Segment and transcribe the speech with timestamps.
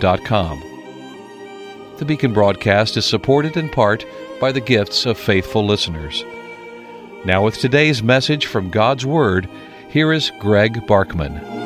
[0.00, 1.96] beaconbaptist.com.
[1.98, 4.04] The Beacon broadcast is supported in part
[4.40, 6.24] by the gifts of faithful listeners.
[7.24, 9.48] Now, with today's message from God's Word,
[9.90, 11.58] here is Greg Barkman.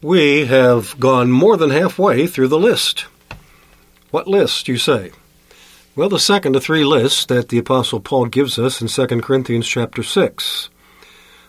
[0.00, 3.06] We have gone more than halfway through the list.
[4.10, 5.12] What list, you say?
[5.98, 9.66] Well, the second of three lists that the Apostle Paul gives us in 2 Corinthians
[9.66, 10.70] chapter 6.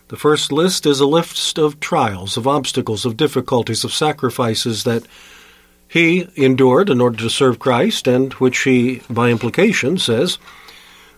[0.07, 5.03] The first list is a list of trials, of obstacles, of difficulties, of sacrifices that
[5.87, 10.39] he endured in order to serve Christ, and which he, by implication, says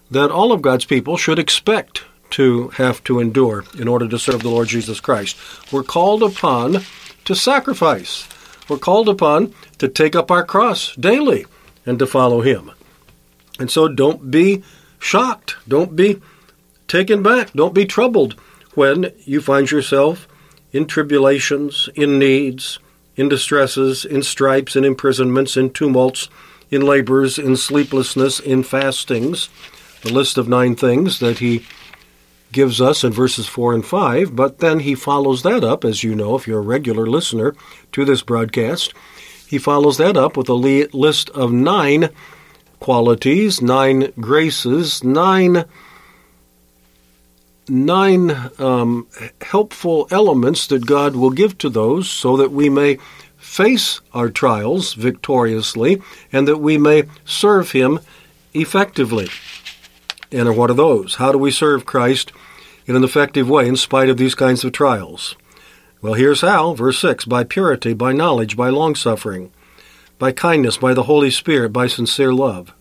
[0.10, 4.44] that all of God's people should expect to have to endure in order to serve
[4.44, 5.38] the Lord Jesus Christ.
[5.72, 6.82] We're called upon
[7.24, 8.28] to sacrifice.
[8.68, 11.46] We're called upon to take up our cross daily
[11.86, 12.72] and to follow Him.
[13.62, 14.64] And so don't be
[14.98, 15.56] shocked.
[15.68, 16.20] Don't be
[16.88, 17.54] taken back.
[17.54, 18.34] Don't be troubled
[18.74, 20.28] when you find yourself
[20.72, 22.80] in tribulations, in needs,
[23.16, 26.28] in distresses, in stripes, in imprisonments, in tumults,
[26.72, 29.50] in labors, in sleeplessness, in fastings.
[30.02, 31.64] The list of nine things that he
[32.52, 36.16] gives us in verses 4 and 5, but then he follows that up, as you
[36.16, 37.54] know, if you're a regular listener
[37.92, 38.92] to this broadcast,
[39.48, 42.10] he follows that up with a list of nine
[42.82, 45.64] qualities, nine graces, nine
[47.70, 49.08] nine um,
[49.40, 52.98] helpful elements that God will give to those so that we may
[53.38, 56.02] face our trials victoriously
[56.34, 58.00] and that we may serve Him
[58.54, 59.30] effectively.
[60.32, 61.16] And what are those?
[61.16, 62.34] How do we serve Christ
[62.86, 65.36] in an effective way in spite of these kinds of trials?
[66.02, 66.74] Well, here's how.
[66.74, 69.52] Verse 6 By purity, by knowledge, by longsuffering,
[70.22, 72.72] by kindness, by the Holy Spirit, by sincere love,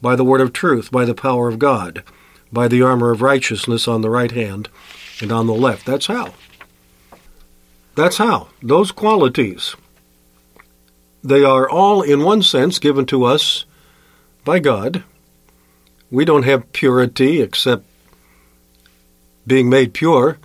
[0.00, 2.02] by the word of truth, by the power of God,
[2.50, 4.70] by the armor of righteousness on the right hand
[5.20, 5.84] and on the left.
[5.84, 6.32] That's how.
[7.94, 8.48] That's how.
[8.62, 9.76] Those qualities.
[11.22, 13.66] They are all, in one sense, given to us
[14.42, 15.04] by God
[16.10, 17.84] we don't have purity except
[19.46, 20.38] being made pure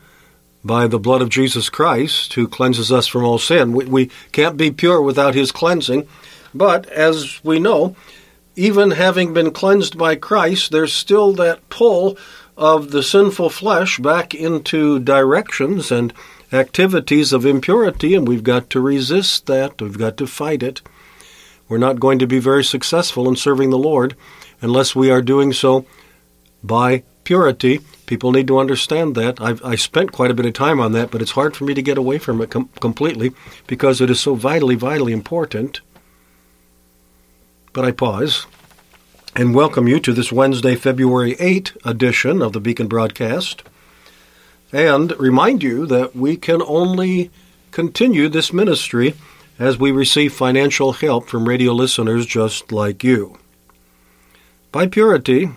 [0.63, 3.73] by the blood of Jesus Christ, who cleanses us from all sin.
[3.73, 6.07] We, we can't be pure without his cleansing.
[6.53, 7.95] But as we know,
[8.55, 12.17] even having been cleansed by Christ, there's still that pull
[12.57, 16.11] of the sinful flesh back into directions and
[16.51, 19.79] activities of impurity, and we've got to resist that.
[19.81, 20.81] We've got to fight it.
[21.69, 24.15] We're not going to be very successful in serving the Lord
[24.61, 25.85] unless we are doing so
[26.63, 27.81] by purity.
[28.07, 29.39] People need to understand that.
[29.39, 31.75] I've I spent quite a bit of time on that, but it's hard for me
[31.75, 33.33] to get away from it com- completely
[33.67, 35.81] because it is so vitally, vitally important.
[37.73, 38.47] But I pause
[39.35, 43.61] and welcome you to this Wednesday, February 8 edition of the Beacon broadcast,
[44.71, 47.29] and remind you that we can only
[47.69, 49.13] continue this ministry
[49.59, 53.37] as we receive financial help from radio listeners just like you
[54.71, 55.49] by purity,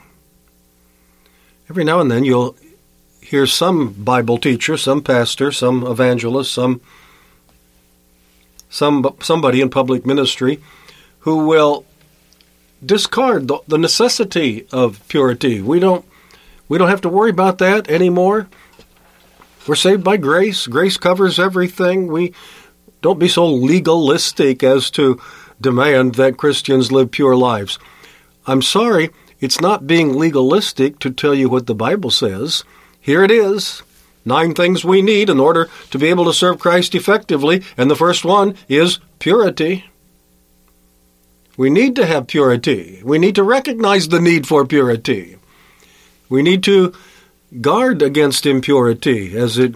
[1.70, 2.56] every now and then you'll
[3.20, 6.80] hear some Bible teacher, some pastor, some evangelist, some
[8.68, 10.60] some somebody in public ministry
[11.20, 11.84] who will
[12.84, 15.62] discard the, the necessity of purity.
[15.62, 16.04] We don't
[16.68, 18.48] we don't have to worry about that anymore.
[19.68, 20.66] We're saved by grace.
[20.66, 22.08] Grace covers everything.
[22.08, 22.34] We
[23.00, 25.20] don't be so legalistic as to
[25.60, 27.78] demand that Christians live pure lives.
[28.44, 32.64] I'm sorry, it's not being legalistic to tell you what the Bible says.
[33.00, 33.82] Here it is
[34.24, 37.96] nine things we need in order to be able to serve Christ effectively, and the
[37.96, 39.86] first one is purity.
[41.56, 43.02] We need to have purity.
[43.04, 45.36] We need to recognize the need for purity.
[46.28, 46.94] We need to
[47.60, 49.74] guard against impurity as it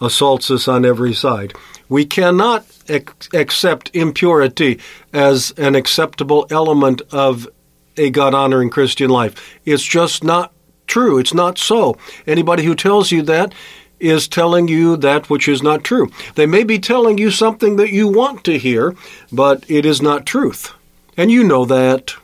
[0.00, 1.54] assaults us on every side.
[1.88, 4.80] We cannot ac- accept impurity
[5.12, 7.48] as an acceptable element of
[7.96, 9.58] a God honoring Christian life.
[9.64, 10.52] It's just not
[10.86, 11.18] true.
[11.18, 11.96] It's not so.
[12.26, 13.54] Anybody who tells you that
[14.00, 16.10] is telling you that which is not true.
[16.34, 18.94] They may be telling you something that you want to hear,
[19.32, 20.72] but it is not truth.
[21.16, 22.14] And you know that.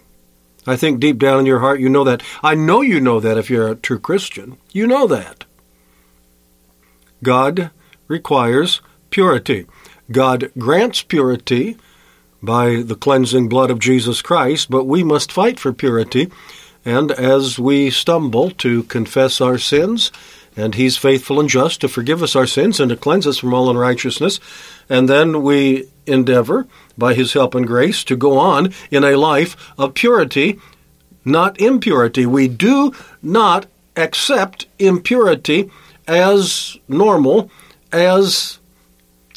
[0.67, 2.23] I think deep down in your heart you know that.
[2.43, 4.59] I know you know that if you're a true Christian.
[4.73, 5.45] You know that.
[7.23, 7.71] God
[8.09, 8.81] requires
[9.11, 9.67] purity.
[10.11, 11.77] God grants purity
[12.43, 16.31] by the cleansing blood of Jesus Christ, but we must fight for purity.
[16.85, 20.11] And as we stumble to confess our sins,
[20.57, 23.55] and He's faithful and just to forgive us our sins and to cleanse us from
[23.55, 24.41] all unrighteousness,
[24.89, 26.67] and then we endeavor,
[26.97, 30.59] by His help and grace, to go on in a life of purity,
[31.25, 32.27] not impurity.
[32.27, 33.67] We do not
[33.97, 35.71] accept impurity
[36.09, 37.51] as normal,
[37.93, 38.59] as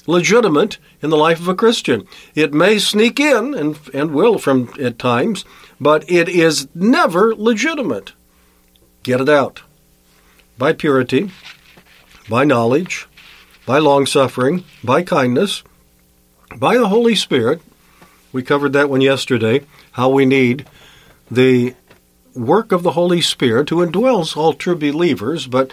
[0.07, 2.07] legitimate in the life of a Christian.
[2.33, 5.43] It may sneak in and, and will from at times,
[5.79, 8.13] but it is never legitimate.
[9.03, 9.61] Get it out.
[10.57, 11.29] By purity,
[12.29, 13.07] by knowledge,
[13.65, 15.63] by long suffering, by kindness,
[16.55, 17.61] by the Holy Spirit.
[18.31, 20.65] We covered that one yesterday, how we need
[21.29, 21.75] the
[22.33, 25.71] work of the Holy Spirit who indwells all true believers, but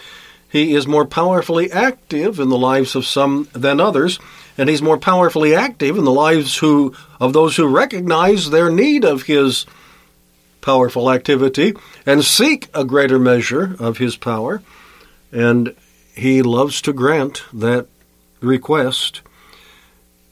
[0.50, 4.18] he is more powerfully active in the lives of some than others,
[4.58, 9.04] and he's more powerfully active in the lives who of those who recognize their need
[9.04, 9.64] of his
[10.60, 11.74] powerful activity
[12.04, 14.62] and seek a greater measure of his power.
[15.32, 15.74] And
[16.14, 17.86] he loves to grant that
[18.40, 19.22] request.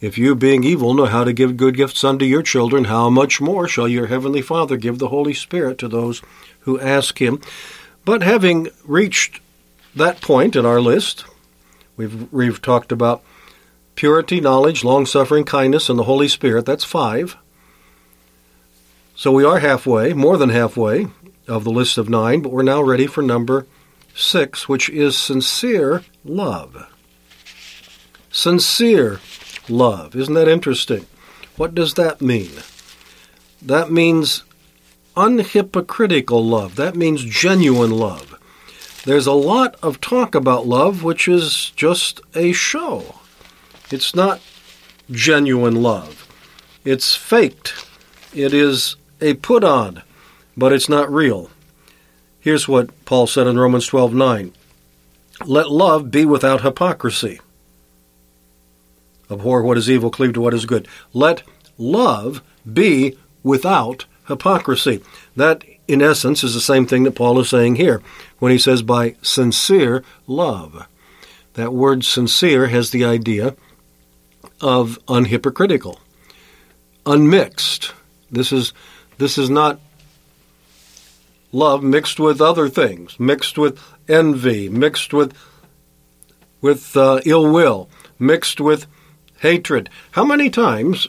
[0.00, 3.40] If you, being evil, know how to give good gifts unto your children, how much
[3.40, 6.22] more shall your heavenly Father give the Holy Spirit to those
[6.60, 7.40] who ask him?
[8.04, 9.40] But having reached
[9.98, 11.24] that point in our list.
[11.96, 13.22] We've, we've talked about
[13.94, 16.64] purity, knowledge, long suffering, kindness, and the Holy Spirit.
[16.64, 17.36] That's five.
[19.16, 21.08] So we are halfway, more than halfway,
[21.48, 23.66] of the list of nine, but we're now ready for number
[24.14, 26.86] six, which is sincere love.
[28.30, 29.20] Sincere
[29.68, 30.14] love.
[30.14, 31.06] Isn't that interesting?
[31.56, 32.50] What does that mean?
[33.60, 34.44] That means
[35.16, 36.76] unhypocritical love.
[36.76, 38.27] That means genuine love.
[39.04, 43.16] There's a lot of talk about love, which is just a show.
[43.90, 44.40] It's not
[45.10, 46.26] genuine love.
[46.84, 47.86] It's faked.
[48.34, 50.02] It is a put on,
[50.56, 51.50] but it's not real.
[52.40, 54.52] Here's what Paul said in Romans 12:9.
[55.44, 57.40] Let love be without hypocrisy.
[59.30, 60.88] Abhor what is evil, cleave to what is good.
[61.12, 61.42] Let
[61.76, 65.02] love be without hypocrisy.
[65.36, 68.02] That in essence, is the same thing that Paul is saying here
[68.38, 70.86] when he says by sincere love.
[71.54, 73.56] That word sincere has the idea
[74.60, 75.98] of unhypocritical,
[77.06, 77.94] unmixed.
[78.30, 78.72] This is
[79.16, 79.80] this is not
[81.50, 85.34] love mixed with other things, mixed with envy, mixed with
[86.60, 87.88] with uh, ill will,
[88.18, 88.86] mixed with
[89.40, 89.88] hatred.
[90.12, 91.08] How many times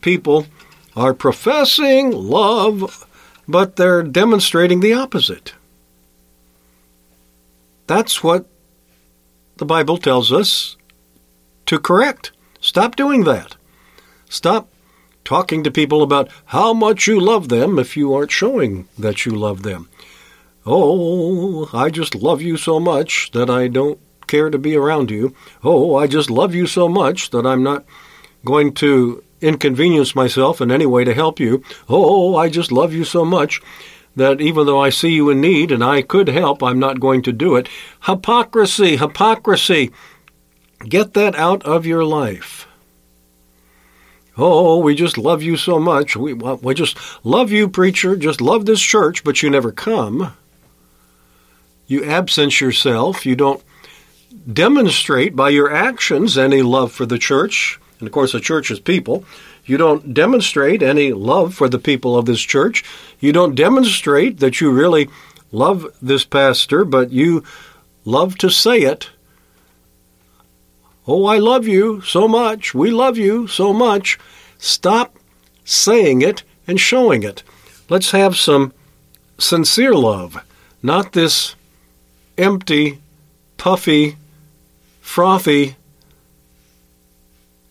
[0.00, 0.46] people
[0.96, 3.06] are professing love
[3.48, 5.54] but they're demonstrating the opposite.
[7.86, 8.46] That's what
[9.56, 10.76] the Bible tells us
[11.66, 12.32] to correct.
[12.60, 13.56] Stop doing that.
[14.28, 14.68] Stop
[15.24, 19.32] talking to people about how much you love them if you aren't showing that you
[19.32, 19.88] love them.
[20.64, 25.34] Oh, I just love you so much that I don't care to be around you.
[25.62, 27.84] Oh, I just love you so much that I'm not
[28.44, 31.62] going to inconvenience myself in any way to help you.
[31.88, 33.60] Oh, I just love you so much
[34.16, 37.22] that even though I see you in need and I could help, I'm not going
[37.22, 37.68] to do it.
[38.02, 39.92] Hypocrisy, hypocrisy.
[40.80, 42.66] Get that out of your life.
[44.38, 46.16] Oh, we just love you so much.
[46.16, 50.36] We, we just love you, preacher, just love this church, but you never come.
[51.86, 53.24] You absence yourself.
[53.24, 53.62] You don't
[54.50, 57.80] demonstrate by your actions any love for the church.
[57.98, 59.24] And of course, the church is people.
[59.64, 62.84] You don't demonstrate any love for the people of this church.
[63.20, 65.08] You don't demonstrate that you really
[65.50, 67.42] love this pastor, but you
[68.04, 69.10] love to say it.
[71.06, 72.74] Oh, I love you so much.
[72.74, 74.18] We love you so much.
[74.58, 75.16] Stop
[75.64, 77.42] saying it and showing it.
[77.88, 78.72] Let's have some
[79.38, 80.42] sincere love,
[80.82, 81.54] not this
[82.36, 83.00] empty,
[83.56, 84.16] puffy,
[85.00, 85.76] frothy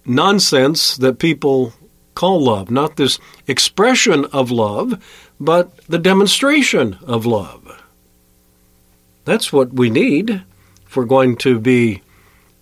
[0.05, 1.73] nonsense that people
[2.13, 5.03] call love, not this expression of love,
[5.39, 7.83] but the demonstration of love.
[9.25, 10.43] That's what we need
[10.85, 12.01] if we're going to be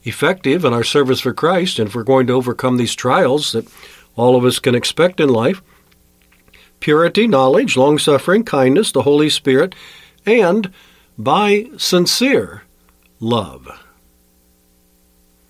[0.03, 3.67] effective in our service for Christ and if we're going to overcome these trials that
[4.15, 5.61] all of us can expect in life.
[6.79, 9.75] Purity, knowledge, long suffering, kindness, the Holy Spirit,
[10.25, 10.71] and
[11.17, 12.63] by sincere
[13.19, 13.79] love.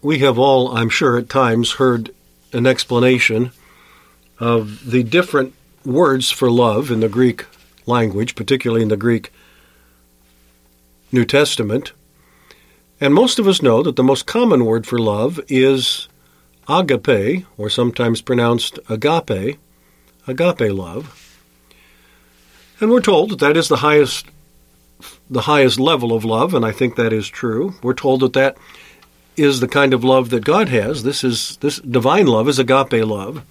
[0.04, 2.14] We have all, I'm sure, at times heard
[2.52, 3.52] an explanation
[4.38, 5.54] of the different
[5.86, 7.46] words for love in the Greek
[7.86, 9.32] language, particularly in the Greek
[11.14, 11.94] New Testament.
[13.00, 16.10] And most of us know that the most common word for love is
[16.68, 19.58] agape, or sometimes pronounced agape,
[20.28, 21.40] agape love.
[22.82, 24.26] And we're told that that is the highest
[25.30, 27.76] the highest level of love, and I think that is true.
[27.82, 28.58] We're told that that
[29.36, 31.04] is the kind of love that God has.
[31.04, 33.44] This is this divine love is agape love.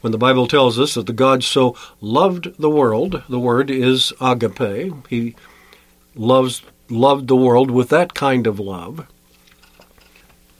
[0.00, 4.12] When the Bible tells us that the God so loved the world, the word is
[4.20, 4.94] agape.
[5.08, 5.36] He
[6.14, 9.06] loves loved the world with that kind of love.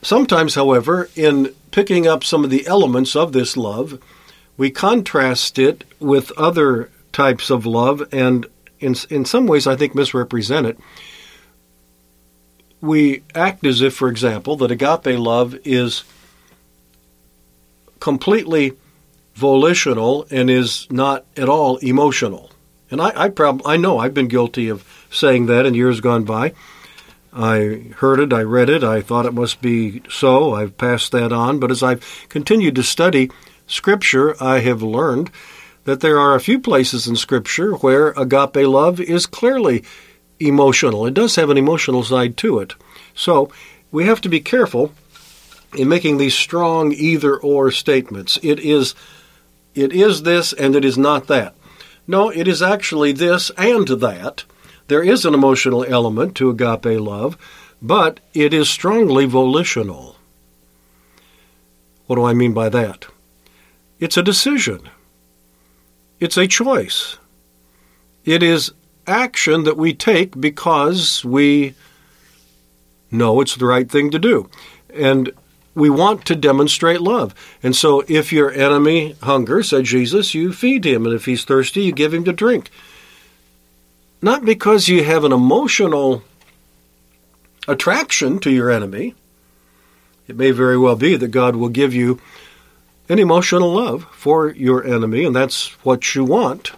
[0.03, 4.01] Sometimes, however, in picking up some of the elements of this love,
[4.57, 8.47] we contrast it with other types of love and
[8.79, 10.79] in, in some ways I think misrepresent it.
[12.81, 16.05] We act as if, for example, that agape love is
[17.99, 18.73] completely
[19.35, 22.51] volitional and is not at all emotional.
[22.91, 26.25] And I, I, prob- I know I've been guilty of saying that in years gone
[26.25, 26.53] by.
[27.33, 31.33] I heard it, I read it, I thought it must be so, I've passed that
[31.33, 31.61] on.
[31.61, 33.31] But as I've continued to study
[33.67, 35.31] Scripture, I have learned
[35.85, 39.85] that there are a few places in Scripture where agape love is clearly
[40.41, 41.07] emotional.
[41.07, 42.75] It does have an emotional side to it.
[43.15, 43.53] So
[43.93, 44.93] we have to be careful
[45.77, 48.39] in making these strong either or statements.
[48.43, 48.95] It is
[49.75, 51.55] it is this and it is not that.
[52.07, 54.45] No, it is actually this and that.
[54.89, 57.37] There is an emotional element to agape love,
[57.81, 60.17] but it is strongly volitional.
[62.07, 63.07] What do I mean by that?
[64.01, 64.89] It's a decision.
[66.19, 67.19] It's a choice.
[68.25, 68.73] It is
[69.11, 71.75] action that we take because we
[73.11, 74.49] know it's the right thing to do.
[74.95, 75.33] And
[75.75, 77.35] we want to demonstrate love.
[77.63, 81.05] And so if your enemy hunger, said Jesus, you feed him.
[81.05, 82.71] And if he's thirsty, you give him to drink.
[84.23, 86.23] Not because you have an emotional
[87.67, 89.15] attraction to your enemy.
[90.29, 92.21] It may very well be that God will give you
[93.09, 96.73] an emotional love for your enemy, and that's what you want.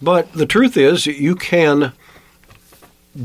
[0.00, 1.92] But the truth is, you can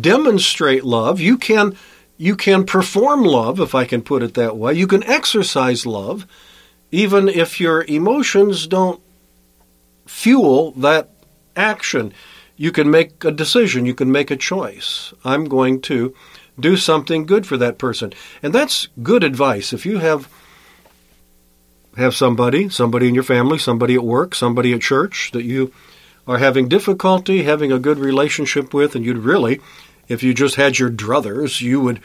[0.02, 1.20] demonstrate love.
[1.20, 1.78] You can
[2.18, 4.74] you can perform love, if I can put it that way.
[4.74, 6.26] You can exercise love,
[6.92, 9.02] even if your emotions don't
[10.06, 11.10] fuel that
[11.56, 12.14] action.
[12.56, 13.86] You can make a decision.
[13.86, 15.14] You can make a choice.
[15.26, 16.14] I'm going to
[16.60, 18.14] do something good for that person,
[18.44, 19.74] and that's good advice.
[19.74, 20.30] If you have
[21.98, 25.72] have somebody, somebody in your family, somebody at work, somebody at church that you
[26.28, 29.60] are having difficulty having a good relationship with, and you'd really,
[30.08, 32.00] if you just had your druthers, you would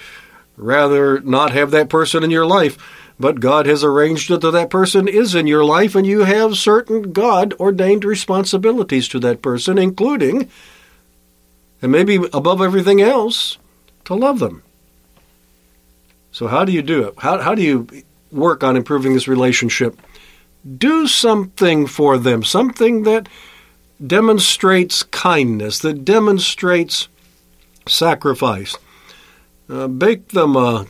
[0.56, 2.76] rather not have that person in your life.
[3.20, 6.56] But God has arranged it that that person is in your life, and you have
[6.56, 10.48] certain God ordained responsibilities to that person, including,
[11.82, 13.58] and maybe above everything else,
[14.04, 14.62] to love them.
[16.30, 17.14] So, how do you do it?
[17.18, 17.88] How, how do you
[18.30, 20.00] work on improving this relationship,
[20.76, 23.28] do something for them, something that
[24.04, 27.08] demonstrates kindness, that demonstrates
[27.86, 28.76] sacrifice.
[29.68, 30.86] Uh, bake them a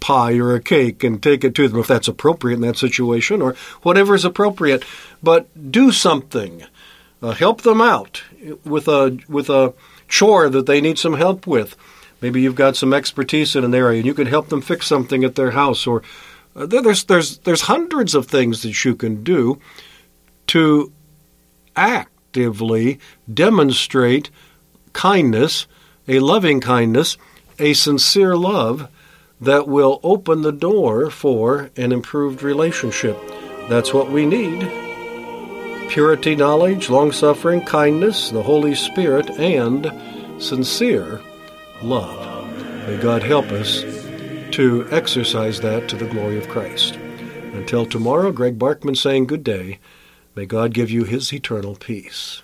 [0.00, 3.42] pie or a cake and take it to them if that's appropriate in that situation,
[3.42, 4.84] or whatever is appropriate.
[5.22, 6.64] But do something.
[7.22, 8.22] Uh, help them out
[8.64, 9.74] with a with a
[10.08, 11.76] chore that they need some help with.
[12.20, 15.24] Maybe you've got some expertise in an area and you can help them fix something
[15.24, 16.02] at their house or
[16.54, 19.60] uh, there's there's there's hundreds of things that you can do
[20.48, 20.92] to
[22.36, 22.98] actively
[23.32, 24.30] demonstrate
[24.92, 25.66] kindness,
[26.06, 27.16] a loving kindness,
[27.58, 28.90] a sincere love
[29.40, 33.16] that will open the door for an improved relationship.
[33.70, 34.60] That's what we need.
[35.88, 39.90] Purity, knowledge, long suffering, kindness, the Holy Spirit, and
[40.42, 41.22] sincere
[41.82, 42.46] love.
[42.86, 43.82] May God help us
[44.52, 46.96] to exercise that to the glory of Christ.
[47.54, 49.78] Until tomorrow, Greg Barkman saying good day.
[50.36, 52.42] May God give you his eternal peace.